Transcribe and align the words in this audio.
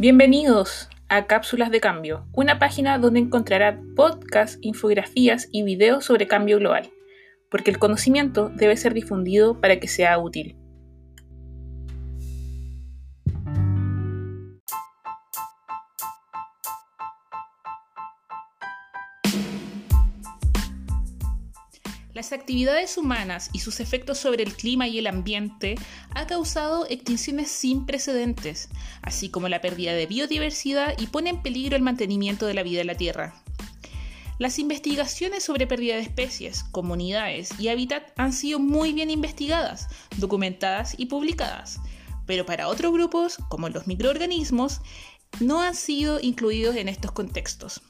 Bienvenidos 0.00 0.88
a 1.08 1.26
Cápsulas 1.26 1.72
de 1.72 1.80
Cambio, 1.80 2.24
una 2.32 2.60
página 2.60 2.98
donde 2.98 3.18
encontrará 3.18 3.80
podcasts, 3.96 4.56
infografías 4.62 5.48
y 5.50 5.64
videos 5.64 6.04
sobre 6.04 6.28
cambio 6.28 6.60
global, 6.60 6.88
porque 7.50 7.72
el 7.72 7.80
conocimiento 7.80 8.48
debe 8.48 8.76
ser 8.76 8.94
difundido 8.94 9.60
para 9.60 9.80
que 9.80 9.88
sea 9.88 10.16
útil. 10.16 10.56
Las 22.28 22.40
actividades 22.40 22.98
humanas 22.98 23.48
y 23.54 23.60
sus 23.60 23.80
efectos 23.80 24.18
sobre 24.18 24.42
el 24.42 24.52
clima 24.52 24.86
y 24.86 24.98
el 24.98 25.06
ambiente 25.06 25.76
ha 26.10 26.26
causado 26.26 26.86
extinciones 26.86 27.50
sin 27.50 27.86
precedentes, 27.86 28.68
así 29.00 29.30
como 29.30 29.48
la 29.48 29.62
pérdida 29.62 29.94
de 29.94 30.04
biodiversidad 30.04 30.94
y 30.98 31.06
pone 31.06 31.30
en 31.30 31.40
peligro 31.40 31.74
el 31.74 31.80
mantenimiento 31.80 32.44
de 32.44 32.52
la 32.52 32.62
vida 32.62 32.82
en 32.82 32.88
la 32.88 32.96
Tierra. 32.96 33.34
Las 34.38 34.58
investigaciones 34.58 35.42
sobre 35.42 35.66
pérdida 35.66 35.94
de 35.94 36.02
especies, 36.02 36.64
comunidades 36.64 37.58
y 37.58 37.68
hábitat 37.68 38.12
han 38.18 38.34
sido 38.34 38.58
muy 38.58 38.92
bien 38.92 39.08
investigadas, 39.08 39.88
documentadas 40.18 40.96
y 40.98 41.06
publicadas, 41.06 41.80
pero 42.26 42.44
para 42.44 42.68
otros 42.68 42.92
grupos, 42.92 43.38
como 43.48 43.70
los 43.70 43.86
microorganismos, 43.86 44.82
no 45.40 45.62
han 45.62 45.74
sido 45.74 46.20
incluidos 46.20 46.76
en 46.76 46.90
estos 46.90 47.12
contextos. 47.12 47.80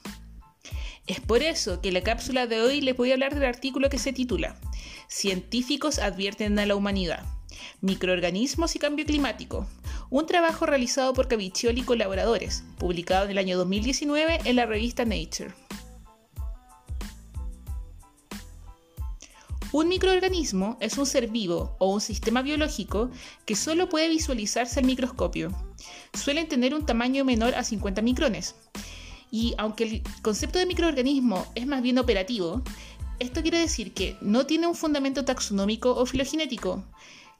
Es 1.09 1.19
por 1.19 1.41
eso 1.41 1.81
que 1.81 1.87
en 1.87 1.95
la 1.95 2.03
cápsula 2.03 2.45
de 2.45 2.61
hoy 2.61 2.81
les 2.81 2.95
voy 2.95 3.09
a 3.09 3.15
hablar 3.15 3.33
del 3.33 3.45
artículo 3.45 3.89
que 3.89 3.97
se 3.97 4.13
titula 4.13 4.55
Científicos 5.07 5.97
advierten 5.97 6.59
a 6.59 6.67
la 6.67 6.75
humanidad. 6.75 7.25
Microorganismos 7.81 8.75
y 8.75 8.79
cambio 8.79 9.07
climático. 9.07 9.65
Un 10.11 10.27
trabajo 10.27 10.67
realizado 10.67 11.13
por 11.13 11.27
Caviccioli 11.27 11.81
y 11.81 11.83
colaboradores, 11.83 12.63
publicado 12.77 13.25
en 13.25 13.31
el 13.31 13.37
año 13.39 13.57
2019 13.57 14.41
en 14.45 14.55
la 14.55 14.67
revista 14.67 15.03
Nature. 15.03 15.51
Un 19.71 19.87
microorganismo 19.87 20.77
es 20.79 20.95
un 20.99 21.07
ser 21.07 21.27
vivo 21.27 21.75
o 21.79 21.91
un 21.91 22.01
sistema 22.01 22.43
biológico 22.43 23.09
que 23.47 23.55
solo 23.55 23.89
puede 23.89 24.09
visualizarse 24.09 24.79
al 24.79 24.85
microscopio. 24.85 25.49
Suelen 26.13 26.47
tener 26.47 26.75
un 26.75 26.85
tamaño 26.85 27.25
menor 27.25 27.55
a 27.55 27.63
50 27.63 28.03
micrones 28.03 28.53
y 29.31 29.53
aunque 29.57 29.83
el 29.83 30.03
concepto 30.21 30.59
de 30.59 30.65
microorganismo 30.65 31.45
es 31.55 31.67
más 31.67 31.81
bien 31.81 31.97
operativo, 31.97 32.63
esto 33.19 33.41
quiere 33.41 33.59
decir 33.59 33.93
que 33.93 34.17
no 34.21 34.45
tiene 34.45 34.67
un 34.67 34.75
fundamento 34.75 35.25
taxonómico 35.25 35.95
o 35.95 36.05
filogenético. 36.05 36.83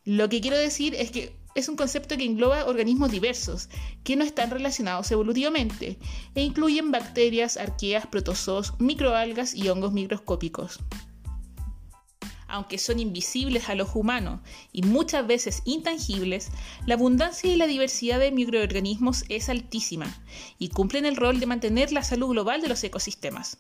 Lo 0.06 0.30
que 0.30 0.42
quiero 0.42 0.58
decir 0.58 0.96
es 0.96 1.12
que 1.12 1.34
es 1.56 1.68
un 1.68 1.76
concepto 1.76 2.16
que 2.16 2.26
engloba 2.26 2.66
organismos 2.66 3.12
diversos, 3.12 3.70
que 4.04 4.16
no 4.16 4.24
están 4.24 4.52
relacionados 4.52 5.12
evolutivamente, 5.12 5.98
e 6.36 6.42
incluyen 6.42 6.92
bacterias, 6.92 7.58
arqueas, 7.58 8.08
protozoos, 8.08 8.74
microalgas 8.80 9.56
y 9.56 9.68
hongos 9.70 9.94
microscópicos 9.94 10.80
aunque 12.50 12.78
son 12.78 13.00
invisibles 13.00 13.70
al 13.70 13.82
ojo 13.82 14.00
humano 14.00 14.42
y 14.72 14.82
muchas 14.84 15.26
veces 15.26 15.62
intangibles, 15.66 16.50
la 16.86 16.96
abundancia 16.96 17.52
y 17.52 17.56
la 17.56 17.68
diversidad 17.68 18.20
de 18.20 18.32
microorganismos 18.32 19.26
es 19.30 19.50
altísima 19.50 20.08
y 20.58 20.70
cumplen 20.70 21.06
el 21.06 21.16
rol 21.16 21.40
de 21.40 21.46
mantener 21.46 21.92
la 21.92 22.04
salud 22.04 22.30
global 22.30 22.62
de 22.62 22.70
los 22.70 22.84
ecosistemas. 22.84 23.58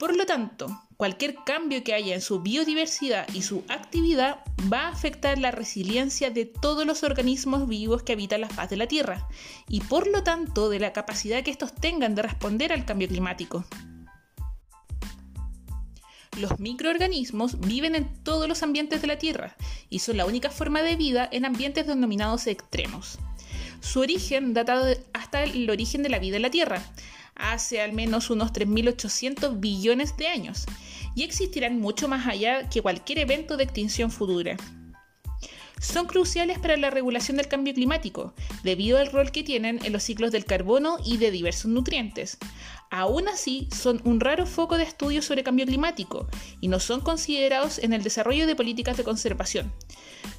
Por 0.00 0.16
lo 0.16 0.24
tanto, 0.24 0.80
cualquier 0.96 1.34
cambio 1.44 1.84
que 1.84 1.92
haya 1.92 2.14
en 2.14 2.22
su 2.22 2.40
biodiversidad 2.40 3.28
y 3.34 3.42
su 3.42 3.64
actividad 3.68 4.42
va 4.72 4.86
a 4.86 4.88
afectar 4.88 5.36
la 5.36 5.50
resiliencia 5.50 6.30
de 6.30 6.46
todos 6.46 6.86
los 6.86 7.02
organismos 7.02 7.68
vivos 7.68 8.02
que 8.02 8.14
habitan 8.14 8.40
la 8.40 8.48
faz 8.48 8.70
de 8.70 8.78
la 8.78 8.86
Tierra 8.86 9.28
y 9.68 9.80
por 9.80 10.06
lo 10.06 10.22
tanto 10.22 10.70
de 10.70 10.80
la 10.80 10.94
capacidad 10.94 11.42
que 11.42 11.50
estos 11.50 11.74
tengan 11.74 12.14
de 12.14 12.22
responder 12.22 12.72
al 12.72 12.86
cambio 12.86 13.08
climático. 13.08 13.66
Los 16.38 16.58
microorganismos 16.58 17.60
viven 17.60 17.94
en 17.94 18.22
todos 18.22 18.48
los 18.48 18.62
ambientes 18.62 19.02
de 19.02 19.08
la 19.08 19.18
Tierra 19.18 19.56
y 19.88 19.98
son 19.98 20.16
la 20.16 20.26
única 20.26 20.50
forma 20.50 20.82
de 20.82 20.96
vida 20.96 21.28
en 21.32 21.44
ambientes 21.44 21.86
denominados 21.86 22.46
extremos. 22.46 23.18
Su 23.80 24.00
origen 24.00 24.54
data 24.54 24.80
hasta 25.12 25.44
el 25.44 25.68
origen 25.68 26.02
de 26.02 26.08
la 26.08 26.18
vida 26.18 26.36
en 26.36 26.42
la 26.42 26.50
Tierra, 26.50 26.82
hace 27.34 27.80
al 27.80 27.92
menos 27.92 28.30
unos 28.30 28.52
3.800 28.52 29.58
billones 29.58 30.16
de 30.16 30.28
años, 30.28 30.66
y 31.14 31.24
existirán 31.24 31.80
mucho 31.80 32.08
más 32.08 32.26
allá 32.26 32.68
que 32.68 32.82
cualquier 32.82 33.18
evento 33.18 33.56
de 33.56 33.64
extinción 33.64 34.10
futura 34.10 34.56
son 35.80 36.06
cruciales 36.06 36.58
para 36.58 36.76
la 36.76 36.90
regulación 36.90 37.38
del 37.38 37.48
cambio 37.48 37.74
climático, 37.74 38.34
debido 38.62 38.98
al 38.98 39.10
rol 39.10 39.32
que 39.32 39.42
tienen 39.42 39.80
en 39.84 39.92
los 39.92 40.02
ciclos 40.02 40.30
del 40.30 40.44
carbono 40.44 40.98
y 41.04 41.16
de 41.16 41.30
diversos 41.30 41.70
nutrientes. 41.70 42.38
Aún 42.90 43.28
así, 43.28 43.68
son 43.74 44.00
un 44.04 44.20
raro 44.20 44.46
foco 44.46 44.76
de 44.76 44.84
estudio 44.84 45.22
sobre 45.22 45.42
cambio 45.42 45.64
climático 45.64 46.28
y 46.60 46.68
no 46.68 46.80
son 46.80 47.00
considerados 47.00 47.78
en 47.78 47.92
el 47.92 48.02
desarrollo 48.02 48.46
de 48.46 48.56
políticas 48.56 48.96
de 48.96 49.04
conservación. 49.04 49.72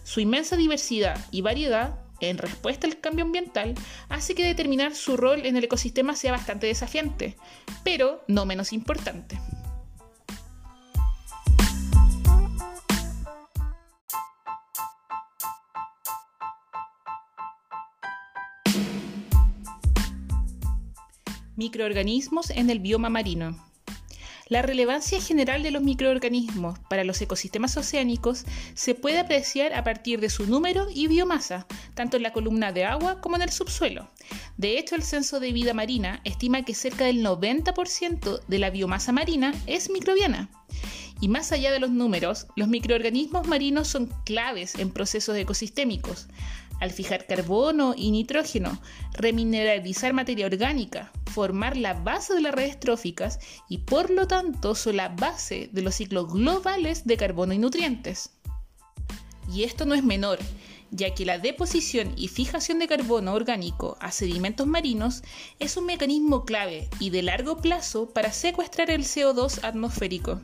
Su 0.03 0.19
inmensa 0.19 0.55
diversidad 0.55 1.17
y 1.31 1.41
variedad 1.41 1.99
en 2.19 2.37
respuesta 2.37 2.85
al 2.85 2.99
cambio 2.99 3.25
ambiental 3.25 3.73
hace 4.09 4.35
que 4.35 4.45
determinar 4.45 4.95
su 4.95 5.17
rol 5.17 5.45
en 5.45 5.57
el 5.57 5.63
ecosistema 5.63 6.15
sea 6.15 6.31
bastante 6.31 6.67
desafiante, 6.67 7.35
pero 7.83 8.23
no 8.27 8.45
menos 8.45 8.73
importante. 8.73 9.39
Microorganismos 21.61 22.49
en 22.49 22.71
el 22.71 22.79
bioma 22.79 23.11
marino. 23.11 23.55
La 24.47 24.63
relevancia 24.63 25.21
general 25.21 25.61
de 25.61 25.69
los 25.69 25.83
microorganismos 25.83 26.79
para 26.89 27.03
los 27.03 27.21
ecosistemas 27.21 27.77
oceánicos 27.77 28.45
se 28.73 28.95
puede 28.95 29.19
apreciar 29.19 29.71
a 29.75 29.83
partir 29.83 30.19
de 30.19 30.31
su 30.31 30.47
número 30.47 30.87
y 30.91 31.05
biomasa, 31.05 31.67
tanto 31.93 32.17
en 32.17 32.23
la 32.23 32.33
columna 32.33 32.71
de 32.71 32.85
agua 32.85 33.21
como 33.21 33.35
en 33.35 33.43
el 33.43 33.51
subsuelo. 33.51 34.09
De 34.57 34.79
hecho, 34.79 34.95
el 34.95 35.03
Censo 35.03 35.39
de 35.39 35.51
Vida 35.51 35.75
Marina 35.75 36.19
estima 36.23 36.63
que 36.63 36.73
cerca 36.73 37.05
del 37.05 37.23
90% 37.23 38.41
de 38.47 38.57
la 38.57 38.71
biomasa 38.71 39.11
marina 39.11 39.53
es 39.67 39.91
microbiana. 39.91 40.49
Y 41.21 41.27
más 41.27 41.51
allá 41.51 41.71
de 41.71 41.79
los 41.79 41.91
números, 41.91 42.47
los 42.55 42.69
microorganismos 42.69 43.47
marinos 43.47 43.87
son 43.87 44.07
claves 44.25 44.73
en 44.73 44.89
procesos 44.89 45.37
ecosistémicos. 45.37 46.27
Al 46.81 46.89
fijar 46.89 47.27
carbono 47.27 47.93
y 47.95 48.09
nitrógeno, 48.09 48.81
remineralizar 49.13 50.13
materia 50.13 50.47
orgánica, 50.47 51.11
formar 51.31 51.77
la 51.77 51.93
base 51.93 52.33
de 52.33 52.41
las 52.41 52.55
redes 52.55 52.79
tróficas 52.79 53.39
y 53.69 53.77
por 53.77 54.09
lo 54.09 54.25
tanto 54.27 54.73
son 54.73 54.97
la 54.97 55.09
base 55.09 55.69
de 55.71 55.83
los 55.83 55.93
ciclos 55.93 56.33
globales 56.33 57.05
de 57.05 57.17
carbono 57.17 57.53
y 57.53 57.59
nutrientes. 57.59 58.31
Y 59.53 59.63
esto 59.63 59.85
no 59.85 59.93
es 59.93 60.03
menor, 60.03 60.39
ya 60.89 61.13
que 61.13 61.23
la 61.23 61.37
deposición 61.37 62.13
y 62.17 62.29
fijación 62.29 62.79
de 62.79 62.87
carbono 62.87 63.35
orgánico 63.35 63.95
a 63.99 64.11
sedimentos 64.11 64.65
marinos 64.65 65.21
es 65.59 65.77
un 65.77 65.85
mecanismo 65.85 66.45
clave 66.45 66.89
y 66.99 67.11
de 67.11 67.21
largo 67.21 67.57
plazo 67.57 68.09
para 68.09 68.31
secuestrar 68.31 68.89
el 68.89 69.03
CO2 69.03 69.63
atmosférico. 69.63 70.41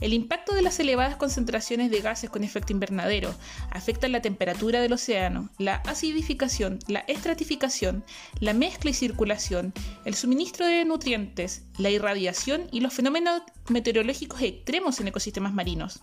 El 0.00 0.14
impacto 0.14 0.54
de 0.54 0.62
las 0.62 0.80
elevadas 0.80 1.16
concentraciones 1.16 1.90
de 1.90 2.00
gases 2.00 2.30
con 2.30 2.42
efecto 2.42 2.72
invernadero 2.72 3.34
afectan 3.70 4.12
la 4.12 4.22
temperatura 4.22 4.80
del 4.80 4.94
océano, 4.94 5.50
la 5.58 5.76
acidificación, 5.76 6.78
la 6.88 7.00
estratificación, 7.00 8.02
la 8.38 8.54
mezcla 8.54 8.90
y 8.90 8.94
circulación, 8.94 9.74
el 10.06 10.14
suministro 10.14 10.66
de 10.66 10.86
nutrientes, 10.86 11.64
la 11.76 11.90
irradiación 11.90 12.68
y 12.72 12.80
los 12.80 12.94
fenómenos 12.94 13.42
meteorológicos 13.68 14.40
extremos 14.40 15.00
en 15.00 15.08
ecosistemas 15.08 15.52
marinos. 15.52 16.00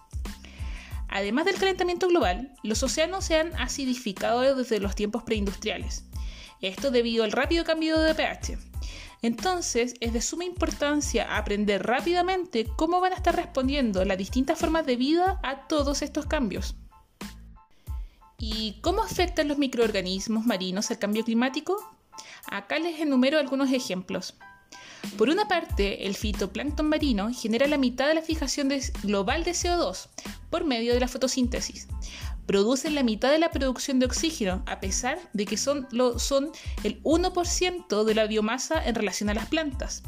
Además 1.09 1.45
del 1.45 1.55
calentamiento 1.55 2.07
global, 2.07 2.53
los 2.61 2.83
océanos 2.83 3.25
se 3.25 3.37
han 3.37 3.55
acidificado 3.55 4.55
desde 4.55 4.79
los 4.79 4.93
tiempos 4.93 5.23
preindustriales. 5.23 6.03
Esto 6.61 6.91
debido 6.91 7.23
al 7.23 7.31
rápido 7.31 7.63
cambio 7.63 7.99
de 7.99 8.13
pH. 8.13 8.57
Entonces, 9.21 9.95
es 9.99 10.13
de 10.13 10.21
suma 10.21 10.45
importancia 10.45 11.37
aprender 11.37 11.85
rápidamente 11.85 12.67
cómo 12.75 12.99
van 12.99 13.13
a 13.13 13.15
estar 13.15 13.35
respondiendo 13.35 14.05
las 14.05 14.17
distintas 14.17 14.59
formas 14.59 14.85
de 14.85 14.95
vida 14.95 15.39
a 15.43 15.67
todos 15.67 16.01
estos 16.01 16.25
cambios. 16.27 16.75
¿Y 18.37 18.79
cómo 18.81 19.01
afectan 19.01 19.47
los 19.47 19.57
microorganismos 19.57 20.45
marinos 20.45 20.91
al 20.91 20.99
cambio 20.99 21.23
climático? 21.23 21.75
Acá 22.45 22.77
les 22.77 22.99
enumero 22.99 23.39
algunos 23.39 23.71
ejemplos. 23.71 24.35
Por 25.17 25.29
una 25.29 25.47
parte, 25.47 26.05
el 26.05 26.15
fitoplancton 26.15 26.87
marino 26.87 27.31
genera 27.33 27.67
la 27.67 27.77
mitad 27.77 28.07
de 28.07 28.13
la 28.13 28.21
fijación 28.21 28.69
global 29.01 29.43
de 29.43 29.51
CO2 29.51 30.09
por 30.49 30.65
medio 30.65 30.93
de 30.93 30.99
la 30.99 31.07
fotosíntesis 31.07 31.87
producen 32.47 32.95
la 32.95 33.03
mitad 33.03 33.29
de 33.29 33.37
la 33.37 33.51
producción 33.51 33.99
de 33.99 34.07
oxígeno, 34.07 34.63
a 34.65 34.79
pesar 34.79 35.19
de 35.33 35.45
que 35.45 35.57
son, 35.57 35.87
el 36.83 37.03
1% 37.03 38.03
de 38.03 38.15
la 38.15 38.25
biomasa 38.25 38.83
en 38.83 38.95
relación 38.95 39.29
a 39.29 39.33
las 39.33 39.47
plantas. 39.47 40.01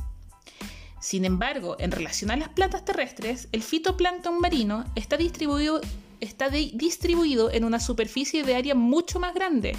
Sin 1.01 1.25
embargo, 1.25 1.75
en 1.79 1.91
relación 1.91 2.31
a 2.31 2.37
las 2.37 2.49
plantas 2.49 2.83
terrestres, 2.83 3.47
el 3.51 3.61
fitoplancton 3.61 4.39
marino 4.39 4.85
está 4.95 5.17
distribuido 5.17 5.81
está 6.21 6.49
distribuido 6.49 7.49
en 7.49 7.63
una 7.63 7.79
superficie 7.79 8.43
de 8.43 8.55
área 8.55 8.75
mucho 8.75 9.21
más 9.21 9.33
grande 9.33 9.77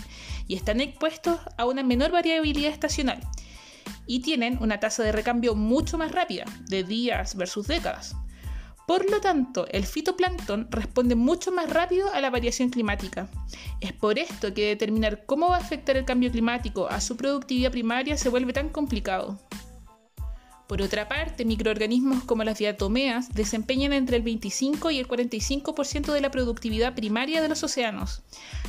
y 0.48 0.56
están 0.56 0.80
expuestos 0.80 1.38
a 1.58 1.66
una 1.66 1.82
menor 1.82 2.12
variabilidad 2.12 2.72
estacional 2.72 3.20
y 4.06 4.20
tienen 4.20 4.56
una 4.62 4.80
tasa 4.80 5.02
de 5.02 5.12
recambio 5.12 5.54
mucho 5.54 5.98
más 5.98 6.12
rápida, 6.12 6.46
de 6.66 6.82
días 6.82 7.36
versus 7.36 7.66
décadas. 7.66 8.16
Por 8.90 9.08
lo 9.08 9.20
tanto, 9.20 9.68
el 9.68 9.86
fitoplancton 9.86 10.66
responde 10.68 11.14
mucho 11.14 11.52
más 11.52 11.70
rápido 11.70 12.12
a 12.12 12.20
la 12.20 12.28
variación 12.28 12.70
climática. 12.70 13.28
Es 13.80 13.92
por 13.92 14.18
esto 14.18 14.52
que 14.52 14.66
determinar 14.66 15.26
cómo 15.26 15.48
va 15.48 15.58
a 15.58 15.60
afectar 15.60 15.96
el 15.96 16.04
cambio 16.04 16.32
climático 16.32 16.88
a 16.88 17.00
su 17.00 17.16
productividad 17.16 17.70
primaria 17.70 18.16
se 18.16 18.28
vuelve 18.28 18.52
tan 18.52 18.68
complicado. 18.68 19.38
Por 20.66 20.82
otra 20.82 21.06
parte, 21.06 21.44
microorganismos 21.44 22.24
como 22.24 22.42
las 22.42 22.58
diatomeas 22.58 23.32
desempeñan 23.32 23.92
entre 23.92 24.16
el 24.16 24.24
25 24.24 24.90
y 24.90 24.98
el 24.98 25.06
45% 25.06 26.12
de 26.12 26.20
la 26.20 26.32
productividad 26.32 26.96
primaria 26.96 27.40
de 27.40 27.48
los 27.48 27.62
océanos. 27.62 28.24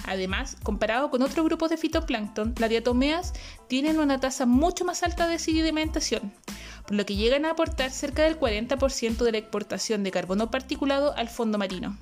Además, 0.06 0.56
comparado 0.62 1.10
con 1.10 1.24
otros 1.24 1.44
grupos 1.44 1.72
de 1.72 1.78
fitoplancton, 1.78 2.54
las 2.60 2.70
diatomeas 2.70 3.34
tienen 3.68 3.98
una 3.98 4.20
tasa 4.20 4.46
mucho 4.46 4.86
más 4.86 5.02
alta 5.02 5.28
de 5.28 5.40
sedimentación, 5.40 6.32
por 6.92 6.98
lo 6.98 7.06
que 7.06 7.16
llegan 7.16 7.46
a 7.46 7.52
aportar 7.52 7.90
cerca 7.90 8.24
del 8.24 8.38
40% 8.38 9.24
de 9.24 9.32
la 9.32 9.38
exportación 9.38 10.04
de 10.04 10.12
carbono 10.12 10.52
particulado 10.52 11.16
al 11.16 11.30
fondo 11.30 11.58
marino. 11.58 11.98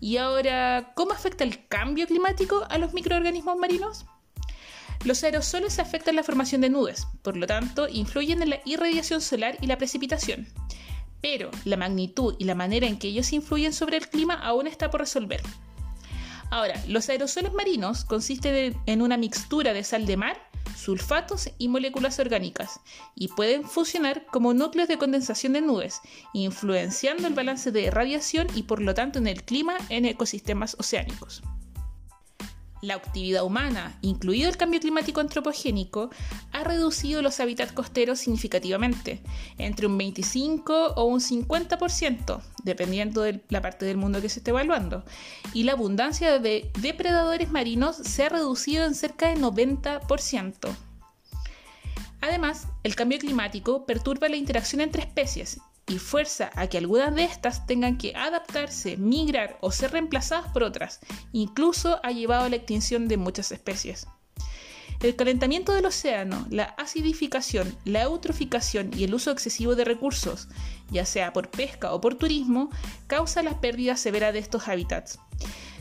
Y 0.00 0.16
ahora, 0.16 0.90
¿cómo 0.96 1.12
afecta 1.12 1.44
el 1.44 1.68
cambio 1.68 2.08
climático 2.08 2.66
a 2.68 2.78
los 2.78 2.94
microorganismos 2.94 3.56
marinos? 3.56 4.06
Los 5.04 5.22
aerosoles 5.22 5.78
afectan 5.78 6.16
la 6.16 6.24
formación 6.24 6.62
de 6.62 6.68
nubes, 6.68 7.06
por 7.22 7.36
lo 7.36 7.46
tanto, 7.46 7.86
influyen 7.86 8.42
en 8.42 8.50
la 8.50 8.60
irradiación 8.64 9.20
solar 9.20 9.56
y 9.60 9.68
la 9.68 9.78
precipitación. 9.78 10.48
Pero 11.20 11.52
la 11.64 11.76
magnitud 11.76 12.34
y 12.40 12.46
la 12.46 12.56
manera 12.56 12.88
en 12.88 12.98
que 12.98 13.06
ellos 13.06 13.32
influyen 13.32 13.72
sobre 13.72 13.98
el 13.98 14.08
clima 14.08 14.34
aún 14.34 14.66
está 14.66 14.90
por 14.90 14.98
resolver. 14.98 15.42
Ahora, 16.50 16.74
los 16.88 17.08
aerosoles 17.08 17.52
marinos 17.52 18.04
consisten 18.04 18.76
en 18.86 19.00
una 19.00 19.16
mixtura 19.16 19.72
de 19.72 19.84
sal 19.84 20.06
de 20.06 20.16
mar, 20.16 20.49
sulfatos 20.80 21.50
y 21.58 21.68
moléculas 21.68 22.18
orgánicas, 22.18 22.80
y 23.14 23.28
pueden 23.28 23.64
funcionar 23.64 24.26
como 24.26 24.54
núcleos 24.54 24.88
de 24.88 24.98
condensación 24.98 25.52
de 25.52 25.60
nubes, 25.60 26.00
influenciando 26.32 27.28
el 27.28 27.34
balance 27.34 27.70
de 27.70 27.90
radiación 27.90 28.46
y 28.54 28.64
por 28.64 28.80
lo 28.80 28.94
tanto 28.94 29.18
en 29.18 29.26
el 29.26 29.44
clima 29.44 29.76
en 29.90 30.06
ecosistemas 30.06 30.76
oceánicos. 30.78 31.42
La 32.82 32.94
actividad 32.94 33.44
humana, 33.44 33.98
incluido 34.00 34.48
el 34.48 34.56
cambio 34.56 34.80
climático 34.80 35.20
antropogénico, 35.20 36.10
ha 36.60 36.64
reducido 36.64 37.22
los 37.22 37.40
hábitats 37.40 37.72
costeros 37.72 38.20
significativamente, 38.20 39.20
entre 39.58 39.86
un 39.86 39.96
25 39.98 40.94
o 40.94 41.04
un 41.04 41.20
50%, 41.20 42.40
dependiendo 42.62 43.22
de 43.22 43.42
la 43.48 43.62
parte 43.62 43.84
del 43.86 43.96
mundo 43.96 44.20
que 44.20 44.28
se 44.28 44.40
esté 44.40 44.50
evaluando, 44.50 45.04
y 45.52 45.64
la 45.64 45.72
abundancia 45.72 46.38
de 46.38 46.70
depredadores 46.80 47.50
marinos 47.50 47.96
se 47.96 48.24
ha 48.24 48.28
reducido 48.28 48.84
en 48.84 48.94
cerca 48.94 49.28
de 49.28 49.40
90%. 49.40 50.68
Además, 52.20 52.66
el 52.82 52.94
cambio 52.94 53.18
climático 53.18 53.86
perturba 53.86 54.28
la 54.28 54.36
interacción 54.36 54.80
entre 54.80 55.02
especies 55.02 55.58
y 55.86 55.98
fuerza 55.98 56.50
a 56.54 56.66
que 56.68 56.78
algunas 56.78 57.14
de 57.14 57.24
estas 57.24 57.66
tengan 57.66 57.96
que 57.96 58.14
adaptarse, 58.14 58.96
migrar 58.96 59.58
o 59.60 59.72
ser 59.72 59.92
reemplazadas 59.92 60.52
por 60.52 60.62
otras. 60.62 61.00
Incluso 61.32 61.98
ha 62.02 62.12
llevado 62.12 62.44
a 62.44 62.48
la 62.48 62.56
extinción 62.56 63.08
de 63.08 63.16
muchas 63.16 63.50
especies. 63.50 64.06
El 65.00 65.16
calentamiento 65.16 65.72
del 65.72 65.86
océano, 65.86 66.46
la 66.50 66.64
acidificación, 66.64 67.74
la 67.84 68.02
eutroficación 68.02 68.90
y 68.94 69.04
el 69.04 69.14
uso 69.14 69.30
excesivo 69.30 69.74
de 69.74 69.84
recursos, 69.84 70.48
ya 70.90 71.06
sea 71.06 71.32
por 71.32 71.50
pesca 71.50 71.92
o 71.92 72.00
por 72.00 72.16
turismo, 72.16 72.70
causa 73.06 73.42
la 73.42 73.60
pérdida 73.60 73.96
severa 73.96 74.32
de 74.32 74.40
estos 74.40 74.68
hábitats 74.68 75.18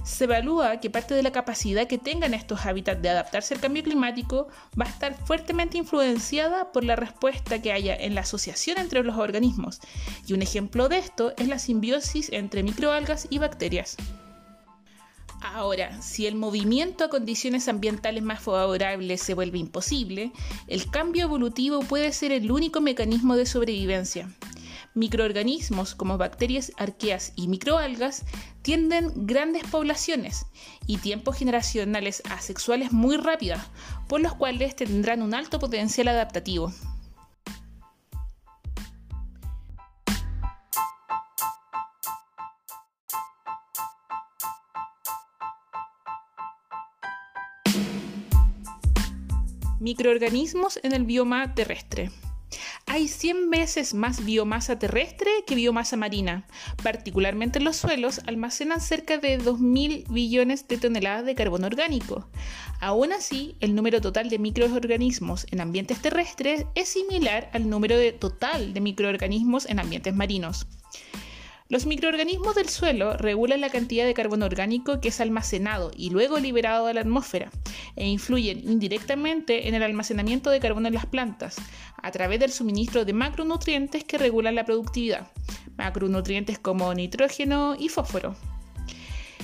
se 0.10 0.24
evalúa 0.24 0.80
que 0.80 0.90
parte 0.90 1.14
de 1.14 1.24
la 1.24 1.32
capacidad 1.32 1.88
que 1.88 1.98
tengan 1.98 2.34
estos 2.34 2.66
hábitats 2.66 3.02
de 3.02 3.10
adaptarse 3.10 3.54
al 3.54 3.60
cambio 3.60 3.84
climático 3.84 4.48
va 4.80 4.86
a 4.86 4.90
estar 4.90 5.14
fuertemente 5.26 5.78
influenciada 5.78 6.72
por 6.72 6.84
la 6.84 6.96
respuesta 6.96 7.62
que 7.62 7.72
haya 7.72 7.96
en 7.96 8.16
la 8.16 8.22
asociación 8.22 8.80
entre 8.80 9.04
los 9.04 9.18
organismos. 9.18 9.80
Y 10.26 10.34
un 10.34 10.42
ejemplo 10.42 10.90
de 10.90 10.98
esto 10.98 11.34
es 11.38 11.48
la 11.48 11.60
simbiosis 11.60 12.32
entre 12.32 12.64
microalgas 12.64 13.28
y 13.30 13.38
bacterias. 13.38 13.98
Ahora, 15.42 16.02
si 16.02 16.28
el 16.28 16.36
movimiento 16.36 17.06
a 17.06 17.10
condiciones 17.10 17.68
ambientales 17.70 18.24
más 18.24 18.42
favorables 18.42 19.22
se 19.22 19.34
vuelve 19.34 19.58
imposible, 19.58 20.32
el 20.68 20.90
cambio 20.92 21.24
evolutivo 21.24 21.80
puede 21.80 22.12
ser 22.12 22.32
el 22.32 22.52
único 22.52 22.82
mecanismo 22.82 23.36
de 23.36 23.46
sobrevivencia. 23.46 24.30
Microorganismos 24.96 25.96
como 25.96 26.18
bacterias 26.18 26.74
arqueas 26.78 27.32
y 27.36 27.48
microalgas 27.48 28.26
tienden 28.64 29.12
grandes 29.28 29.64
poblaciones 29.64 30.46
y 30.88 30.98
tiempos 30.98 31.38
generacionales 31.38 32.22
asexuales 32.30 32.92
muy 32.92 33.16
rápidas, 33.16 33.66
por 34.08 34.20
los 34.20 34.34
cuales 34.34 34.76
tendrán 34.76 35.22
un 35.22 35.34
alto 35.34 35.60
potencial 35.60 36.10
adaptativo. 36.10 36.74
Microorganismos 49.80 50.80
en 50.84 50.94
el 50.94 51.06
bioma 51.06 51.56
terrestre 51.56 52.12
hay 52.86 53.08
100 53.08 53.50
veces 53.50 53.94
más 53.94 54.26
biomasa 54.26 54.80
terrestre 54.80 55.30
que 55.46 55.56
biomasa 55.56 55.96
marina. 55.96 56.48
Particularmente 56.82 57.60
en 57.60 57.66
los 57.66 57.78
suelos 57.78 58.22
almacenan 58.26 58.82
cerca 58.82 59.18
de 59.18 59.40
2.000 59.40 60.12
billones 60.12 60.68
de 60.68 60.78
toneladas 60.78 61.26
de 61.26 61.36
carbono 61.36 61.68
orgánico. 61.68 62.28
Aún 62.82 63.14
así, 63.14 63.56
el 63.60 63.76
número 63.76 64.02
total 64.02 64.30
de 64.30 64.40
microorganismos 64.40 65.46
en 65.52 65.62
ambientes 65.62 66.02
terrestres 66.02 66.66
es 66.76 66.90
similar 66.90 67.50
al 67.54 67.70
número 67.70 67.96
total 68.16 68.74
de 68.74 68.82
microorganismos 68.82 69.68
en 69.68 69.80
ambientes 69.80 70.16
marinos. 70.16 70.66
Los 71.72 71.86
microorganismos 71.86 72.56
del 72.56 72.68
suelo 72.68 73.16
regulan 73.16 73.62
la 73.62 73.70
cantidad 73.70 74.04
de 74.04 74.16
carbono 74.16 74.48
orgánico 74.48 75.00
que 75.00 75.10
es 75.10 75.22
almacenado 75.22 75.92
y 75.96 76.10
luego 76.10 76.40
liberado 76.40 76.88
a 76.88 76.94
la 76.94 77.02
atmósfera 77.02 77.52
e 77.96 78.08
influyen 78.08 78.68
indirectamente 78.68 79.68
en 79.68 79.76
el 79.76 79.84
almacenamiento 79.84 80.50
de 80.50 80.60
carbono 80.60 80.88
en 80.88 80.96
las 80.96 81.06
plantas 81.06 81.58
a 82.02 82.10
través 82.10 82.40
del 82.40 82.52
suministro 82.52 83.06
de 83.06 83.14
macronutrientes 83.14 84.04
que 84.04 84.18
regulan 84.18 84.56
la 84.56 84.66
productividad, 84.66 85.28
macronutrientes 85.78 86.58
como 86.58 86.92
nitrógeno 86.96 87.76
y 87.78 87.90
fósforo. 87.90 88.36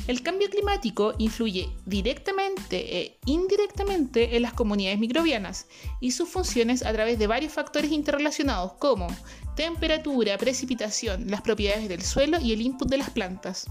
El 0.07 0.21
cambio 0.21 0.51
climático 0.51 1.15
influye 1.17 1.67
directamente 1.87 2.99
e 2.99 3.17
indirectamente 3.25 4.35
en 4.35 4.43
las 4.43 4.53
comunidades 4.53 4.99
microbianas 4.99 5.65
y 5.99 6.11
sus 6.11 6.29
funciones 6.29 6.85
a 6.85 6.93
través 6.93 7.17
de 7.17 7.25
varios 7.25 7.53
factores 7.53 7.91
interrelacionados 7.91 8.73
como 8.73 9.07
temperatura, 9.55 10.37
precipitación, 10.37 11.31
las 11.31 11.41
propiedades 11.41 11.89
del 11.89 12.03
suelo 12.03 12.39
y 12.39 12.53
el 12.53 12.61
input 12.61 12.87
de 12.87 12.97
las 12.97 13.09
plantas. 13.09 13.65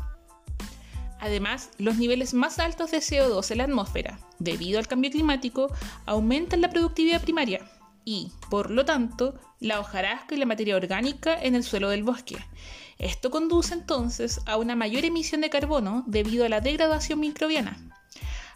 Además, 1.21 1.71
los 1.79 1.99
niveles 1.99 2.35
más 2.35 2.59
altos 2.59 2.91
de 2.91 2.99
CO2 2.99 3.53
en 3.53 3.59
la 3.59 3.65
atmósfera, 3.65 4.19
debido 4.41 4.81
al 4.81 4.89
cambio 4.89 5.13
climático, 5.13 5.73
aumentan 6.05 6.61
la 6.61 6.71
productividad 6.71 7.23
primaria 7.23 7.65
y, 8.05 8.33
por 8.51 8.71
lo 8.71 8.85
tanto, 8.85 9.39
la 9.61 9.81
hojarasca 9.81 10.35
y 10.35 10.39
la 10.39 10.47
materia 10.47 10.77
orgánica 10.77 11.41
en 11.41 11.55
el 11.55 11.65
suelo 11.65 11.89
del 11.89 12.05
bosque. 12.05 12.37
Esto 12.99 13.31
conduce 13.31 13.75
entonces 13.75 14.41
a 14.47 14.57
una 14.57 14.77
mayor 14.77 15.05
emisión 15.05 15.41
de 15.41 15.51
carbono 15.51 16.05
debido 16.07 16.45
a 16.45 16.49
la 16.49 16.61
degradación 16.61 17.21
microbiana. 17.21 17.79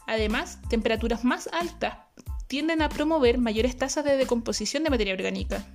Además, 0.07 0.59
temperaturas 0.69 1.25
más 1.25 1.49
altas 1.53 1.99
tienden 2.47 2.83
a 2.83 2.89
promover 2.89 3.39
mayores 3.39 3.77
tasas 3.77 4.05
de 4.05 4.17
decomposición 4.17 4.85
de 4.85 4.91
materia 4.91 5.15
orgánica. 5.15 5.67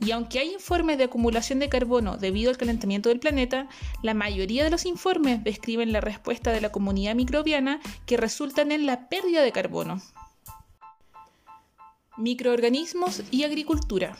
Y 0.00 0.12
aunque 0.12 0.38
hay 0.38 0.52
informes 0.52 0.96
de 0.96 1.04
acumulación 1.04 1.58
de 1.58 1.68
carbono 1.68 2.16
debido 2.16 2.50
al 2.50 2.56
calentamiento 2.56 3.08
del 3.08 3.18
planeta, 3.18 3.68
la 4.02 4.14
mayoría 4.14 4.62
de 4.62 4.70
los 4.70 4.86
informes 4.86 5.42
describen 5.42 5.92
la 5.92 6.00
respuesta 6.00 6.52
de 6.52 6.60
la 6.60 6.70
comunidad 6.70 7.16
microbiana 7.16 7.80
que 8.06 8.16
resultan 8.16 8.70
en 8.70 8.86
la 8.86 9.08
pérdida 9.08 9.42
de 9.42 9.52
carbono. 9.52 10.00
Microorganismos 12.18 13.22
y 13.30 13.44
agricultura. 13.44 14.18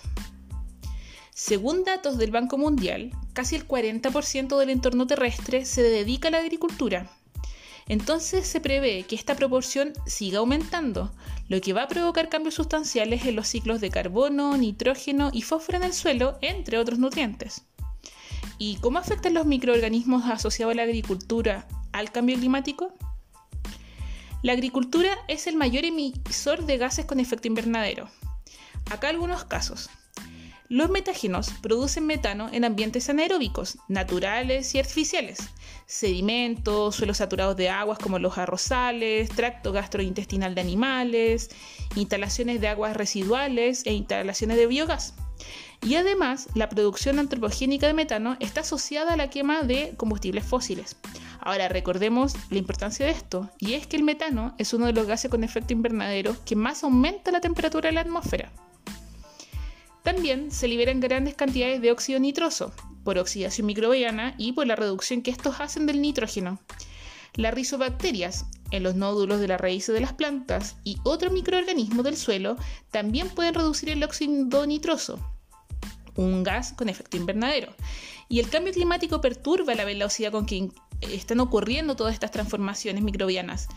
Según 1.34 1.82
datos 1.82 2.16
del 2.16 2.30
Banco 2.30 2.56
Mundial, 2.56 3.10
casi 3.32 3.56
el 3.56 3.66
40% 3.66 4.56
del 4.56 4.70
entorno 4.70 5.08
terrestre 5.08 5.64
se 5.64 5.82
dedica 5.82 6.28
a 6.28 6.30
la 6.30 6.38
agricultura. 6.38 7.10
Entonces 7.88 8.46
se 8.46 8.60
prevé 8.60 9.02
que 9.02 9.16
esta 9.16 9.34
proporción 9.34 9.94
siga 10.06 10.38
aumentando, 10.38 11.10
lo 11.48 11.60
que 11.60 11.72
va 11.72 11.82
a 11.82 11.88
provocar 11.88 12.28
cambios 12.28 12.54
sustanciales 12.54 13.24
en 13.24 13.34
los 13.34 13.48
ciclos 13.48 13.80
de 13.80 13.90
carbono, 13.90 14.56
nitrógeno 14.56 15.30
y 15.32 15.42
fósforo 15.42 15.78
en 15.78 15.84
el 15.84 15.92
suelo, 15.92 16.38
entre 16.40 16.78
otros 16.78 17.00
nutrientes. 17.00 17.64
¿Y 18.58 18.76
cómo 18.76 18.98
afectan 18.98 19.34
los 19.34 19.46
microorganismos 19.46 20.24
asociados 20.26 20.72
a 20.72 20.76
la 20.76 20.82
agricultura 20.84 21.66
al 21.90 22.12
cambio 22.12 22.36
climático? 22.36 22.92
La 24.40 24.52
agricultura 24.52 25.18
es 25.26 25.48
el 25.48 25.56
mayor 25.56 25.84
emisor 25.84 26.64
de 26.64 26.78
gases 26.78 27.06
con 27.06 27.18
efecto 27.18 27.48
invernadero. 27.48 28.08
Acá 28.88 29.08
algunos 29.08 29.44
casos. 29.44 29.90
Los 30.68 30.90
metágenos 30.90 31.50
producen 31.60 32.06
metano 32.06 32.48
en 32.52 32.64
ambientes 32.64 33.08
anaeróbicos, 33.08 33.78
naturales 33.88 34.74
y 34.76 34.78
artificiales, 34.78 35.38
sedimentos, 35.86 36.94
suelos 36.94 37.16
saturados 37.16 37.56
de 37.56 37.68
aguas 37.68 37.98
como 37.98 38.20
los 38.20 38.38
arrozales, 38.38 39.30
tracto 39.30 39.72
gastrointestinal 39.72 40.54
de 40.54 40.60
animales, 40.60 41.50
instalaciones 41.96 42.60
de 42.60 42.68
aguas 42.68 42.96
residuales 42.96 43.84
e 43.86 43.92
instalaciones 43.92 44.56
de 44.56 44.66
biogás. 44.68 45.14
Y 45.82 45.94
además, 45.94 46.48
la 46.54 46.68
producción 46.68 47.18
antropogénica 47.18 47.86
de 47.86 47.94
metano 47.94 48.36
está 48.40 48.60
asociada 48.60 49.12
a 49.12 49.16
la 49.16 49.30
quema 49.30 49.62
de 49.62 49.94
combustibles 49.96 50.44
fósiles. 50.44 50.96
Ahora, 51.40 51.68
recordemos 51.68 52.34
la 52.50 52.58
importancia 52.58 53.06
de 53.06 53.12
esto, 53.12 53.48
y 53.58 53.74
es 53.74 53.86
que 53.86 53.96
el 53.96 54.02
metano 54.02 54.54
es 54.58 54.74
uno 54.74 54.86
de 54.86 54.92
los 54.92 55.06
gases 55.06 55.30
con 55.30 55.44
efecto 55.44 55.72
invernadero 55.72 56.36
que 56.44 56.56
más 56.56 56.82
aumenta 56.84 57.30
la 57.30 57.40
temperatura 57.40 57.88
de 57.88 57.94
la 57.94 58.00
atmósfera. 58.00 58.52
También 60.02 60.50
se 60.50 60.68
liberan 60.68 61.00
grandes 61.00 61.34
cantidades 61.34 61.80
de 61.80 61.92
óxido 61.92 62.18
nitroso 62.18 62.72
por 63.04 63.18
oxidación 63.18 63.66
microbiana 63.66 64.34
y 64.36 64.52
por 64.52 64.66
la 64.66 64.76
reducción 64.76 65.22
que 65.22 65.30
estos 65.30 65.60
hacen 65.60 65.86
del 65.86 66.00
nitrógeno. 66.00 66.58
Las 67.34 67.54
rizobacterias 67.54 68.46
en 68.70 68.82
los 68.82 68.94
nódulos 68.94 69.40
de 69.40 69.48
las 69.48 69.60
raíces 69.60 69.94
de 69.94 70.00
las 70.00 70.12
plantas 70.12 70.76
y 70.84 70.98
otros 71.04 71.32
microorganismos 71.32 72.04
del 72.04 72.16
suelo 72.16 72.56
también 72.90 73.28
pueden 73.28 73.54
reducir 73.54 73.90
el 73.90 74.02
óxido 74.02 74.66
nitroso, 74.66 75.18
un 76.18 76.42
gas 76.42 76.72
con 76.72 76.88
efecto 76.88 77.16
invernadero. 77.16 77.72
Y 78.28 78.40
el 78.40 78.50
cambio 78.50 78.72
climático 78.72 79.20
perturba 79.20 79.74
la 79.74 79.84
velocidad 79.84 80.32
con 80.32 80.44
que 80.44 80.70
están 81.00 81.40
ocurriendo 81.40 81.96
todas 81.96 82.12
estas 82.12 82.32
transformaciones 82.32 83.02
microbianas, 83.02 83.68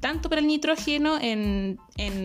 tanto 0.00 0.30
para 0.30 0.40
el 0.40 0.46
nitrógeno 0.46 1.18
en, 1.20 1.78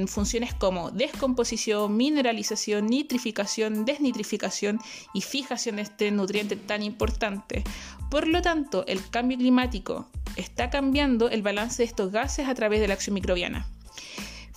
funciones 0.08 0.54
como 0.54 0.92
descomposición, 0.92 1.96
mineralización, 1.96 2.88
nitrificación, 2.88 3.84
desnitrificación 3.84 4.80
y 5.14 5.22
fijación 5.22 5.76
de 5.76 5.82
este 5.84 6.10
nutriente 6.12 6.56
tan 6.56 6.82
importante. 6.82 7.64
Por 8.10 8.28
lo 8.28 8.42
tanto, 8.42 8.86
el 8.88 9.08
cambio 9.10 9.38
climático 9.38 10.08
está 10.38 10.70
cambiando 10.70 11.30
el 11.30 11.42
balance 11.42 11.84
de 11.84 11.88
estos 11.88 12.12
gases 12.12 12.48
a 12.48 12.56
través 12.56 12.80
de 12.80 12.88
la 12.88 12.94
acción 12.94 13.14
microbiana. 13.14 13.68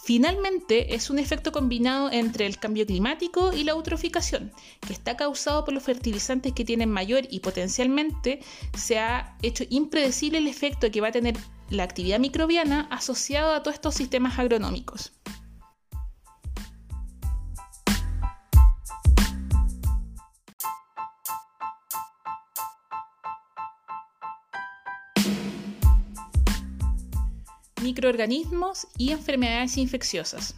Finalmente, 0.09 0.95
es 0.95 1.11
un 1.11 1.19
efecto 1.19 1.53
combinado 1.53 2.11
entre 2.11 2.47
el 2.47 2.59
cambio 2.59 2.87
climático 2.87 3.53
y 3.53 3.63
la 3.63 3.73
eutroficación, 3.73 4.51
que 4.87 4.95
está 4.95 5.19
causado 5.19 5.67
por 5.67 5.75
los 5.75 5.83
fertilizantes 5.83 6.55
que 6.55 6.65
tienen 6.65 6.91
mayor 6.91 7.25
y 7.29 7.41
potencialmente 7.41 8.41
se 8.75 8.99
ha 8.99 9.37
hecho 9.43 9.65
impredecible 9.69 10.39
el 10.39 10.47
efecto 10.47 10.91
que 10.91 11.03
va 11.03 11.09
a 11.09 11.13
tener 11.13 11.37
la 11.69 11.83
actividad 11.83 12.21
microbiana 12.21 12.89
asociado 12.91 13.53
a 13.53 13.63
todos 13.63 13.75
estos 13.75 13.97
sistemas 13.97 14.39
agronómicos. 14.39 15.13
Microorganismos 27.89 28.87
y 28.99 29.13
enfermedades 29.13 29.79
infecciosas. 29.79 30.55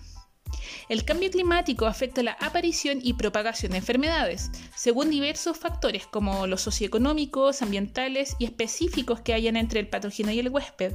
El 0.88 1.04
cambio 1.04 1.30
climático 1.30 1.86
afecta 1.86 2.24
la 2.24 2.32
aparición 2.32 2.98
y 3.00 3.12
propagación 3.12 3.70
de 3.70 3.78
enfermedades, 3.78 4.50
según 4.74 5.10
diversos 5.10 5.56
factores 5.56 6.08
como 6.08 6.48
los 6.48 6.62
socioeconómicos, 6.62 7.62
ambientales 7.62 8.34
y 8.40 8.46
específicos 8.46 9.20
que 9.20 9.32
hayan 9.32 9.56
entre 9.56 9.78
el 9.78 9.88
patógeno 9.88 10.32
y 10.32 10.40
el 10.40 10.48
huésped. 10.48 10.92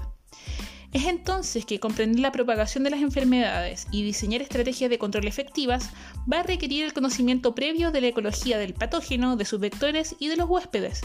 Es 0.91 1.05
entonces 1.05 1.65
que 1.65 1.79
comprender 1.79 2.19
la 2.19 2.33
propagación 2.33 2.83
de 2.83 2.89
las 2.89 3.01
enfermedades 3.01 3.87
y 3.91 4.03
diseñar 4.03 4.41
estrategias 4.41 4.89
de 4.89 4.97
control 4.97 5.27
efectivas 5.27 5.89
va 6.31 6.39
a 6.39 6.43
requerir 6.43 6.83
el 6.83 6.93
conocimiento 6.93 7.55
previo 7.55 7.91
de 7.91 8.01
la 8.01 8.07
ecología 8.07 8.57
del 8.57 8.73
patógeno, 8.73 9.37
de 9.37 9.45
sus 9.45 9.59
vectores 9.59 10.15
y 10.19 10.27
de 10.27 10.35
los 10.35 10.49
huéspedes, 10.49 11.01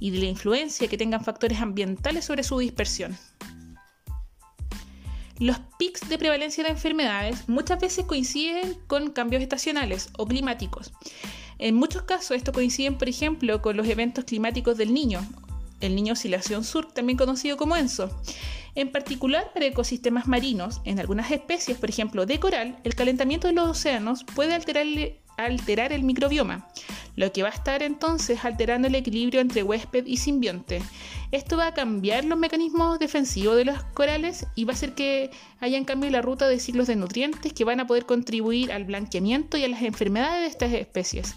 y 0.00 0.10
de 0.10 0.18
la 0.18 0.26
influencia 0.26 0.88
que 0.88 0.98
tengan 0.98 1.24
factores 1.24 1.60
ambientales 1.60 2.24
sobre 2.24 2.42
su 2.42 2.58
dispersión. 2.58 3.16
Los 5.42 5.58
pics 5.76 6.08
de 6.08 6.18
prevalencia 6.18 6.62
de 6.62 6.70
enfermedades 6.70 7.48
muchas 7.48 7.80
veces 7.80 8.04
coinciden 8.04 8.78
con 8.86 9.10
cambios 9.10 9.42
estacionales 9.42 10.10
o 10.16 10.24
climáticos. 10.24 10.92
En 11.58 11.74
muchos 11.74 12.02
casos 12.02 12.36
esto 12.36 12.52
coincide, 12.52 12.92
por 12.92 13.08
ejemplo, 13.08 13.60
con 13.60 13.76
los 13.76 13.88
eventos 13.88 14.24
climáticos 14.24 14.78
del 14.78 14.94
niño, 14.94 15.20
el 15.80 15.96
niño 15.96 16.12
oscilación 16.12 16.62
sur, 16.62 16.92
también 16.92 17.18
conocido 17.18 17.56
como 17.56 17.74
ENSO. 17.74 18.16
En 18.76 18.92
particular 18.92 19.50
para 19.52 19.66
ecosistemas 19.66 20.28
marinos, 20.28 20.80
en 20.84 21.00
algunas 21.00 21.32
especies, 21.32 21.76
por 21.76 21.90
ejemplo 21.90 22.24
de 22.24 22.38
coral, 22.38 22.78
el 22.84 22.94
calentamiento 22.94 23.48
de 23.48 23.54
los 23.54 23.68
océanos 23.68 24.22
puede 24.22 24.54
alterar 24.54 24.86
alterar 25.36 25.92
el 25.92 26.02
microbioma, 26.02 26.68
lo 27.16 27.32
que 27.32 27.42
va 27.42 27.48
a 27.48 27.52
estar 27.52 27.82
entonces 27.82 28.44
alterando 28.44 28.88
el 28.88 28.94
equilibrio 28.94 29.40
entre 29.40 29.62
huésped 29.62 30.06
y 30.06 30.16
simbionte. 30.16 30.82
Esto 31.30 31.56
va 31.56 31.68
a 31.68 31.74
cambiar 31.74 32.24
los 32.24 32.38
mecanismos 32.38 32.98
defensivos 32.98 33.56
de 33.56 33.64
los 33.64 33.82
corales 33.94 34.46
y 34.54 34.64
va 34.64 34.72
a 34.72 34.74
hacer 34.74 34.94
que 34.94 35.30
haya 35.60 35.78
en 35.78 35.84
cambio 35.84 36.10
la 36.10 36.22
ruta 36.22 36.48
de 36.48 36.60
ciclos 36.60 36.86
de 36.86 36.96
nutrientes 36.96 37.52
que 37.52 37.64
van 37.64 37.80
a 37.80 37.86
poder 37.86 38.06
contribuir 38.06 38.72
al 38.72 38.84
blanqueamiento 38.84 39.56
y 39.56 39.64
a 39.64 39.68
las 39.68 39.82
enfermedades 39.82 40.40
de 40.40 40.46
estas 40.48 40.72
especies. 40.72 41.36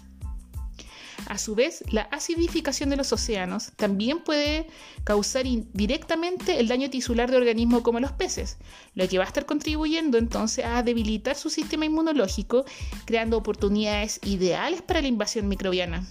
A 1.26 1.38
su 1.38 1.56
vez, 1.56 1.82
la 1.90 2.02
acidificación 2.02 2.88
de 2.88 2.96
los 2.96 3.12
océanos 3.12 3.72
también 3.76 4.20
puede 4.20 4.68
causar 5.02 5.44
directamente 5.72 6.60
el 6.60 6.68
daño 6.68 6.88
tisular 6.88 7.30
de 7.30 7.36
organismos 7.36 7.82
como 7.82 7.98
los 7.98 8.12
peces, 8.12 8.58
lo 8.94 9.08
que 9.08 9.18
va 9.18 9.24
a 9.24 9.26
estar 9.26 9.44
contribuyendo 9.44 10.18
entonces 10.18 10.64
a 10.64 10.82
debilitar 10.84 11.34
su 11.34 11.50
sistema 11.50 11.84
inmunológico, 11.84 12.64
creando 13.06 13.36
oportunidades 13.36 14.20
ideales 14.24 14.82
para 14.82 15.02
la 15.02 15.08
invasión 15.08 15.48
microbiana. 15.48 16.06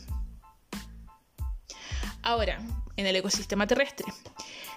Ahora, 2.22 2.60
en 2.98 3.08
el 3.08 3.16
ecosistema 3.16 3.68
terrestre. 3.68 4.06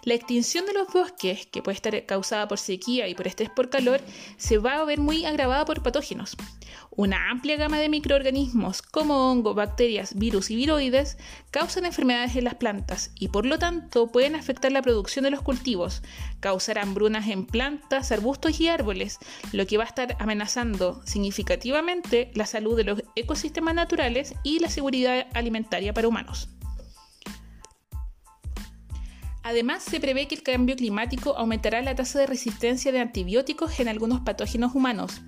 La 0.05 0.15
extinción 0.15 0.67
de 0.67 0.73
los 0.73 0.93
bosques, 0.93 1.47
que 1.47 1.63
puede 1.63 1.77
estar 1.77 2.07
causada 2.07 2.49
por 2.49 2.59
sequía 2.59 3.09
y 3.09 3.15
por 3.15 3.27
estrés 3.27 3.51
por 3.51 3.69
calor, 3.71 4.01
se 4.37 4.59
va 4.59 4.75
a 4.75 4.85
ver 4.85 5.01
muy 5.01 5.25
agravada 5.25 5.65
por 5.65 5.83
patógenos. 5.83 6.37
Una 6.91 7.31
amplia 7.31 7.57
gama 7.57 7.79
de 7.79 7.89
microorganismos 7.89 8.83
como 8.83 9.31
hongos, 9.31 9.55
bacterias, 9.55 10.15
virus 10.17 10.51
y 10.51 10.57
viroides 10.57 11.17
causan 11.51 11.85
enfermedades 11.85 12.35
en 12.37 12.45
las 12.45 12.55
plantas 12.55 13.13
y 13.15 13.29
por 13.29 13.47
lo 13.47 13.59
tanto 13.59 14.09
pueden 14.09 14.35
afectar 14.35 14.73
la 14.73 14.83
producción 14.83 15.25
de 15.25 15.31
los 15.31 15.43
cultivos, 15.43 16.03
causar 16.41 16.79
hambrunas 16.79 17.29
en 17.29 17.47
plantas, 17.47 18.11
arbustos 18.11 18.61
y 18.61 18.69
árboles, 18.69 19.19
lo 19.53 19.67
que 19.67 19.79
va 19.79 19.85
a 19.85 19.89
estar 19.89 20.17
amenazando 20.19 21.01
significativamente 21.07 22.31
la 22.35 22.47
salud 22.47 22.77
de 22.77 22.85
los 22.85 23.03
ecosistemas 23.15 23.75
naturales 23.75 24.35
y 24.43 24.59
la 24.59 24.69
seguridad 24.69 25.29
alimentaria 25.35 25.95
para 25.95 26.09
humanos. 26.09 26.49
Además, 29.49 29.83
se 29.83 29.99
prevé 29.99 30.29
que 30.29 30.35
el 30.35 30.43
cambio 30.43 30.77
climático 30.77 31.35
aumentará 31.35 31.81
la 31.81 31.95
tasa 31.95 32.19
de 32.19 32.27
resistencia 32.27 32.93
de 32.93 33.01
antibióticos 33.01 33.81
en 33.81 33.89
algunos 33.89 34.21
patógenos 34.21 34.75
humanos. 34.75 35.23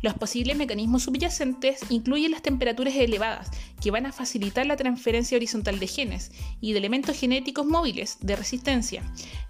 Los 0.00 0.14
posibles 0.14 0.56
mecanismos 0.56 1.02
subyacentes 1.02 1.80
incluyen 1.90 2.30
las 2.30 2.40
temperaturas 2.40 2.94
elevadas, 2.94 3.50
que 3.82 3.90
van 3.90 4.06
a 4.06 4.12
facilitar 4.12 4.64
la 4.64 4.78
transferencia 4.78 5.36
horizontal 5.36 5.78
de 5.78 5.88
genes 5.88 6.32
y 6.62 6.72
de 6.72 6.78
elementos 6.78 7.20
genéticos 7.20 7.66
móviles 7.66 8.16
de 8.22 8.34
resistencia, 8.34 9.02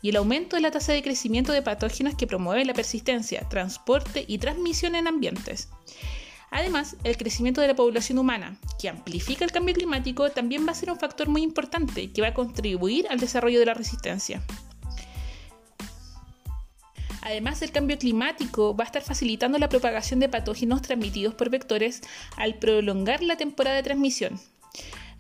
y 0.03 0.09
el 0.09 0.17
aumento 0.17 0.57
de 0.57 0.63
la 0.63 0.73
tasa 0.73 0.93
de 0.93 1.05
crecimiento 1.05 1.53
de 1.53 1.63
patógenos 1.63 2.17
que 2.17 2.27
promueven 2.27 2.67
la 2.67 2.75
persistencia, 2.75 3.49
transporte 3.49 4.25
y 4.27 4.39
transmisión 4.39 4.97
en 4.97 5.07
ambientes. 5.07 5.69
Además, 6.51 6.97
el 7.05 7.17
crecimiento 7.17 7.61
de 7.61 7.69
la 7.69 7.77
población 7.77 8.19
humana, 8.19 8.57
que 8.81 8.89
amplifica 8.89 9.45
el 9.45 9.53
cambio 9.53 9.75
climático, 9.75 10.31
también 10.31 10.67
va 10.67 10.73
a 10.73 10.75
ser 10.75 10.91
un 10.91 10.99
factor 10.99 11.29
muy 11.29 11.43
importante 11.43 12.11
que 12.11 12.23
va 12.23 12.29
a 12.29 12.35
contribuir 12.35 13.07
al 13.09 13.21
desarrollo 13.21 13.61
de 13.61 13.67
la 13.67 13.75
resistencia. 13.75 14.43
Además, 17.23 17.63
el 17.63 17.71
cambio 17.71 17.99
climático 17.99 18.75
va 18.75 18.85
a 18.85 18.87
estar 18.87 19.03
facilitando 19.03 19.59
la 19.59 19.69
propagación 19.69 20.21
de 20.21 20.29
patógenos 20.29 20.83
transmitidos 20.83 21.35
por 21.35 21.51
vectores 21.51 22.01
al 22.37 22.57
prolongar 22.57 23.23
la 23.23 23.37
temporada 23.37 23.77
de 23.77 23.83
transmisión. 23.83 24.41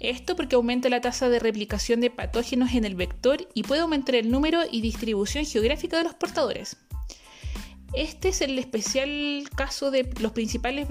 Esto 0.00 0.34
porque 0.34 0.56
aumenta 0.56 0.88
la 0.88 1.02
tasa 1.02 1.28
de 1.28 1.38
replicación 1.38 2.00
de 2.00 2.10
patógenos 2.10 2.72
en 2.72 2.86
el 2.86 2.94
vector 2.94 3.46
y 3.54 3.64
puede 3.64 3.82
aumentar 3.82 4.14
el 4.14 4.30
número 4.30 4.62
y 4.70 4.80
distribución 4.80 5.44
geográfica 5.44 5.98
de 5.98 6.04
los 6.04 6.14
portadores. 6.14 6.78
Este 7.92 8.28
es 8.28 8.40
el 8.40 8.58
especial 8.58 9.44
caso 9.56 9.90
de 9.90 10.08
los 10.20 10.32
principales 10.32 10.86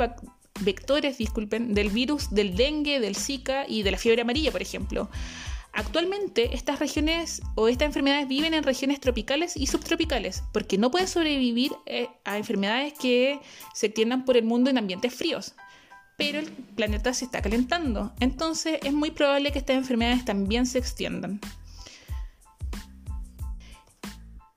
vectores, 0.60 1.18
disculpen, 1.18 1.74
del 1.74 1.90
virus 1.90 2.30
del 2.32 2.56
dengue, 2.56 3.00
del 3.00 3.16
Zika 3.16 3.66
y 3.68 3.84
de 3.84 3.92
la 3.92 3.98
fiebre 3.98 4.22
amarilla, 4.22 4.52
por 4.52 4.62
ejemplo. 4.62 5.10
Actualmente 5.72 6.56
estas 6.56 6.80
regiones 6.80 7.42
o 7.56 7.68
estas 7.68 7.86
enfermedades 7.86 8.28
viven 8.28 8.54
en 8.54 8.64
regiones 8.64 9.00
tropicales 9.00 9.56
y 9.56 9.68
subtropicales 9.68 10.44
porque 10.52 10.78
no 10.78 10.90
pueden 10.90 11.08
sobrevivir 11.08 11.72
eh, 11.86 12.10
a 12.26 12.38
enfermedades 12.38 12.94
que 13.00 13.40
se 13.74 13.88
extiendan 13.88 14.26
por 14.26 14.36
el 14.36 14.46
mundo 14.46 14.70
en 14.70 14.78
ambientes 14.78 15.14
fríos. 15.14 15.54
Pero 16.18 16.40
el 16.40 16.52
planeta 16.52 17.14
se 17.14 17.24
está 17.26 17.42
calentando, 17.42 18.12
entonces 18.20 18.80
es 18.84 18.92
muy 18.92 19.12
probable 19.12 19.54
que 19.54 19.60
estas 19.60 19.78
enfermedades 19.78 20.26
también 20.26 20.66
se 20.66 20.80
extiendan. 20.80 21.40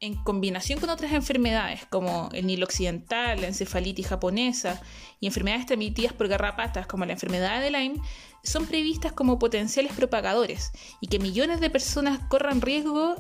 En 0.03 0.17
combinación 0.17 0.81
con 0.81 0.91
otras 0.91 1.13
enfermedades 1.13 1.87
como 1.87 2.29
el 2.33 2.49
Nilo 2.49 2.67
occidental, 2.67 3.41
la 3.41 3.47
encefalitis 3.47 4.09
japonesa 4.09 4.83
y 5.21 5.29
enfermedades 5.29 5.67
transmitidas 5.67 6.13
por 6.13 6.27
garrapatas 6.27 6.89
como 6.89 7.07
la 7.07 7.13
enfermedad 7.13 7.61
de 7.61 7.71
Lyme, 7.71 8.01
son 8.43 8.67
previstas 8.67 9.13
como 9.13 9.39
potenciales 9.39 9.93
propagadores 9.93 10.73
y 11.01 11.07
que 11.07 11.21
millones 11.21 11.61
de 11.61 11.71
personas 11.71 12.19
corran 12.29 12.61
riesgo 12.61 13.15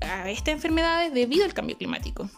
a 0.00 0.30
estas 0.30 0.54
enfermedades 0.54 1.12
debido 1.12 1.44
al 1.44 1.52
cambio 1.52 1.76
climático. 1.76 2.30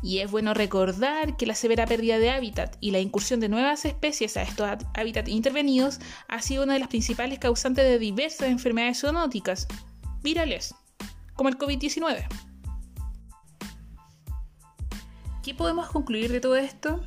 Y 0.00 0.18
es 0.18 0.30
bueno 0.30 0.54
recordar 0.54 1.36
que 1.36 1.46
la 1.46 1.56
severa 1.56 1.86
pérdida 1.86 2.20
de 2.20 2.30
hábitat 2.30 2.76
y 2.80 2.92
la 2.92 3.00
incursión 3.00 3.40
de 3.40 3.48
nuevas 3.48 3.84
especies 3.84 4.36
a 4.36 4.42
estos 4.42 4.68
hábitats 4.94 5.28
intervenidos 5.28 5.98
ha 6.28 6.40
sido 6.40 6.62
una 6.62 6.74
de 6.74 6.78
las 6.78 6.88
principales 6.88 7.40
causantes 7.40 7.84
de 7.84 7.98
diversas 7.98 8.48
enfermedades 8.48 9.00
zoonóticas 9.00 9.66
virales, 10.22 10.72
como 11.34 11.48
el 11.48 11.58
COVID-19. 11.58 12.28
¿Qué 15.46 15.54
podemos 15.54 15.88
concluir 15.90 16.32
de 16.32 16.40
todo 16.40 16.56
esto? 16.56 17.00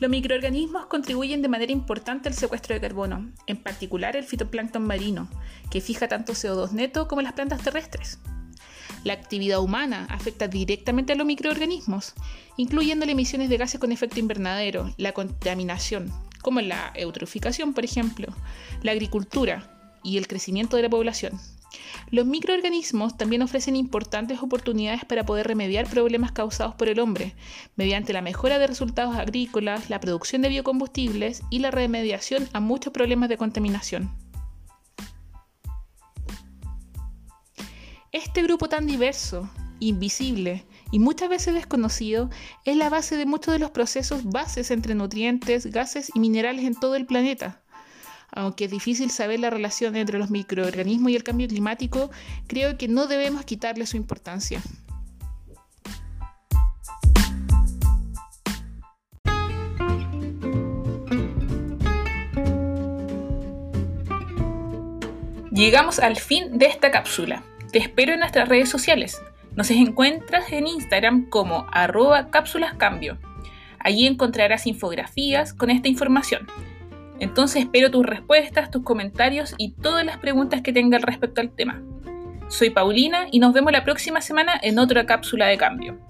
Los 0.00 0.10
microorganismos 0.10 0.86
contribuyen 0.86 1.40
de 1.40 1.46
manera 1.46 1.70
importante 1.70 2.28
al 2.28 2.34
secuestro 2.34 2.74
de 2.74 2.80
carbono, 2.80 3.30
en 3.46 3.58
particular 3.58 4.16
el 4.16 4.24
fitoplancton 4.24 4.84
marino, 4.84 5.28
que 5.70 5.80
fija 5.80 6.08
tanto 6.08 6.32
CO2 6.32 6.72
neto 6.72 7.06
como 7.06 7.22
las 7.22 7.34
plantas 7.34 7.62
terrestres. 7.62 8.18
La 9.04 9.12
actividad 9.12 9.60
humana 9.60 10.08
afecta 10.10 10.48
directamente 10.48 11.12
a 11.12 11.16
los 11.16 11.28
microorganismos, 11.28 12.14
incluyendo 12.56 13.06
las 13.06 13.12
emisiones 13.12 13.48
de 13.48 13.58
gases 13.58 13.78
con 13.78 13.92
efecto 13.92 14.18
invernadero, 14.18 14.92
la 14.96 15.12
contaminación, 15.12 16.12
como 16.42 16.60
la 16.62 16.90
eutroficación, 16.96 17.72
por 17.72 17.84
ejemplo, 17.84 18.34
la 18.82 18.90
agricultura 18.90 19.92
y 20.02 20.18
el 20.18 20.26
crecimiento 20.26 20.76
de 20.76 20.82
la 20.82 20.90
población. 20.90 21.38
Los 22.10 22.26
microorganismos 22.26 23.16
también 23.16 23.42
ofrecen 23.42 23.76
importantes 23.76 24.42
oportunidades 24.42 25.04
para 25.04 25.24
poder 25.24 25.46
remediar 25.46 25.88
problemas 25.88 26.32
causados 26.32 26.74
por 26.74 26.88
el 26.88 27.00
hombre, 27.00 27.34
mediante 27.76 28.12
la 28.12 28.22
mejora 28.22 28.58
de 28.58 28.66
resultados 28.66 29.16
agrícolas, 29.16 29.90
la 29.90 30.00
producción 30.00 30.42
de 30.42 30.48
biocombustibles 30.48 31.42
y 31.50 31.60
la 31.60 31.70
remediación 31.70 32.48
a 32.52 32.60
muchos 32.60 32.92
problemas 32.92 33.28
de 33.28 33.36
contaminación. 33.36 34.10
Este 38.12 38.42
grupo 38.42 38.68
tan 38.68 38.88
diverso, 38.88 39.48
invisible 39.78 40.64
y 40.90 40.98
muchas 40.98 41.28
veces 41.28 41.54
desconocido 41.54 42.28
es 42.64 42.76
la 42.76 42.88
base 42.88 43.16
de 43.16 43.26
muchos 43.26 43.54
de 43.54 43.60
los 43.60 43.70
procesos 43.70 44.24
bases 44.24 44.70
entre 44.70 44.94
nutrientes, 44.94 45.66
gases 45.66 46.10
y 46.14 46.20
minerales 46.20 46.64
en 46.64 46.74
todo 46.74 46.96
el 46.96 47.06
planeta. 47.06 47.59
Aunque 48.32 48.66
es 48.66 48.70
difícil 48.70 49.10
saber 49.10 49.40
la 49.40 49.50
relación 49.50 49.96
entre 49.96 50.18
los 50.18 50.30
microorganismos 50.30 51.10
y 51.10 51.16
el 51.16 51.24
cambio 51.24 51.48
climático, 51.48 52.10
creo 52.46 52.78
que 52.78 52.88
no 52.88 53.06
debemos 53.06 53.44
quitarle 53.44 53.86
su 53.86 53.96
importancia. 53.96 54.62
Llegamos 65.50 65.98
al 65.98 66.16
fin 66.16 66.58
de 66.58 66.66
esta 66.66 66.90
cápsula. 66.90 67.42
Te 67.70 67.80
espero 67.80 68.14
en 68.14 68.20
nuestras 68.20 68.48
redes 68.48 68.70
sociales. 68.70 69.20
Nos 69.56 69.70
encuentras 69.70 70.52
en 70.52 70.66
Instagram 70.66 71.28
como 71.28 71.66
arroba 71.70 72.30
cápsulascambio. 72.30 73.18
Allí 73.78 74.06
encontrarás 74.06 74.66
infografías 74.66 75.52
con 75.52 75.70
esta 75.70 75.88
información. 75.88 76.46
Entonces 77.20 77.62
espero 77.62 77.90
tus 77.90 78.04
respuestas, 78.04 78.70
tus 78.70 78.82
comentarios 78.82 79.54
y 79.58 79.72
todas 79.72 80.04
las 80.04 80.18
preguntas 80.18 80.62
que 80.62 80.72
tengas 80.72 81.02
respecto 81.02 81.40
al 81.40 81.50
tema. 81.50 81.80
Soy 82.48 82.70
Paulina 82.70 83.28
y 83.30 83.38
nos 83.38 83.52
vemos 83.52 83.70
la 83.70 83.84
próxima 83.84 84.20
semana 84.20 84.58
en 84.60 84.78
otra 84.78 85.06
cápsula 85.06 85.46
de 85.46 85.56
cambio. 85.56 86.09